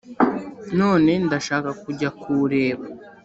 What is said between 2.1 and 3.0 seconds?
kuwureba